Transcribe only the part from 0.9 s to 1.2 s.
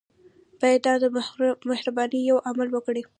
د